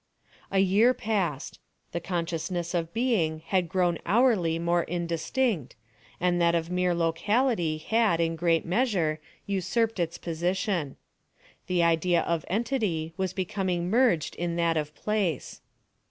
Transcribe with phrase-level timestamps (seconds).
[0.49, 1.59] A year passed.
[1.91, 5.75] The consciousness of being had grown hourly more indistinct,
[6.19, 10.97] and that of mere locality had, in great measure, usurped its position.
[11.67, 15.61] The idea of entity was becoming merged in that of place.